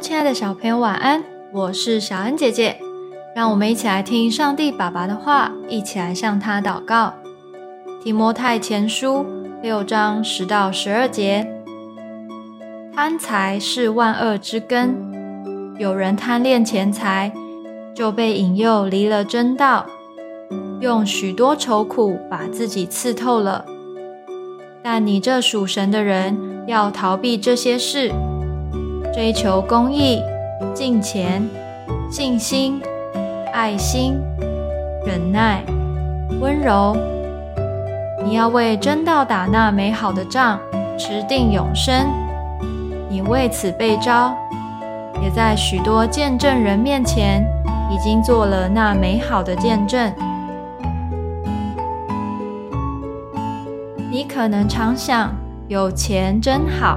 [0.00, 1.24] 亲爱的小朋友，晚安！
[1.52, 2.78] 我是小恩姐姐，
[3.34, 7.14] 让我们一起来听上帝爸爸的话，一起来向他祷告。
[8.00, 9.26] 提摩太前书
[9.60, 11.46] 六章十到十二节：
[12.94, 14.94] 贪财是万恶之根，
[15.78, 17.32] 有人贪恋钱财，
[17.92, 19.84] 就被引诱离了真道，
[20.80, 23.64] 用许多愁苦把自己刺透了。
[24.80, 28.12] 但你这属神的人，要逃避这些事。
[29.18, 30.22] 追求公益、
[30.72, 31.42] 敬虔、
[32.08, 32.80] 信心、
[33.52, 34.16] 爱心、
[35.04, 35.60] 忍耐、
[36.40, 36.96] 温柔。
[38.24, 40.60] 你要为真道打那美好的仗，
[40.96, 42.06] 持定永生。
[43.10, 44.32] 你为此被招，
[45.20, 47.44] 也在许多见证人面前
[47.90, 50.12] 已经做了那美好的见证。
[54.12, 55.34] 你可能常想，
[55.66, 56.96] 有钱真好。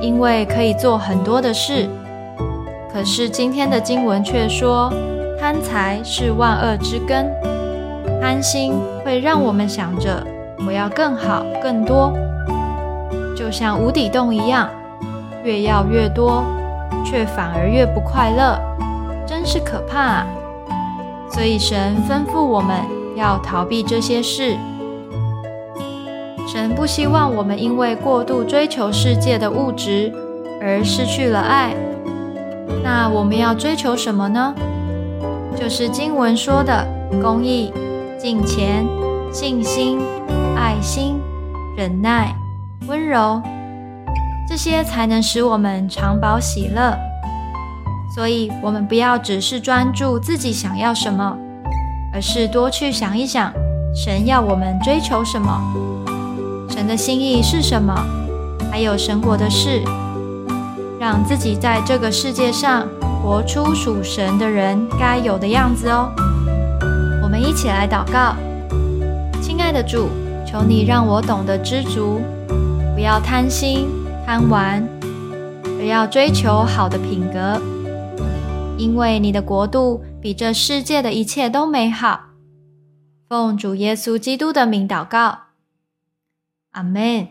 [0.00, 1.88] 因为可以做很多的事，
[2.92, 4.92] 可是今天的经文却说，
[5.40, 7.30] 贪财是万恶之根。
[8.20, 10.24] 贪心会让我们想着
[10.66, 12.12] 我要更好、更多，
[13.36, 14.68] 就像无底洞一样，
[15.44, 16.44] 越要越多，
[17.04, 18.58] 却反而越不快乐，
[19.26, 20.26] 真是可怕啊！
[21.30, 22.80] 所以神吩咐我们
[23.14, 24.56] 要逃避这些事。
[26.46, 30.12] 神不希望我们因为过度追求世界的物质
[30.62, 31.74] 而失去了爱。
[32.84, 34.54] 那我们要追求什么呢？
[35.56, 36.86] 就是经文说的
[37.20, 37.72] 公义、
[38.18, 38.86] 敬虔、
[39.32, 39.98] 信心、
[40.56, 41.18] 爱心、
[41.76, 42.32] 忍耐、
[42.86, 43.42] 温柔，
[44.48, 46.96] 这些才能使我们长保喜乐。
[48.14, 51.36] 所以，我们不要只是专注自己想要什么，
[52.14, 53.52] 而是多去想一想，
[53.94, 56.05] 神要我们追求什么。
[56.76, 57.94] 神的心意是什么？
[58.70, 59.82] 还有神国的事，
[61.00, 62.86] 让自己在这个世界上
[63.22, 66.12] 活出属神的人该有的样子哦。
[67.22, 68.36] 我们一起来祷告，
[69.40, 70.10] 亲爱的主，
[70.46, 72.20] 求你让我懂得知足，
[72.94, 73.88] 不要贪心
[74.26, 74.86] 贪玩，
[75.80, 77.58] 而要追求好的品格，
[78.76, 82.20] 因为你的国度比这世界的一切都美好。
[83.30, 85.45] 奉主耶稣基督的名祷告。
[86.76, 87.30] Amen。